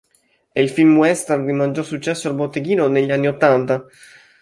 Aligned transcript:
È 0.51 0.59
il 0.59 0.71
film 0.71 0.97
western 0.97 1.45
di 1.45 1.51
maggior 1.51 1.85
successo 1.85 2.27
al 2.27 2.33
botteghino 2.33 2.87
negli 2.87 3.11
anni 3.11 3.27
ottanta. 3.27 3.85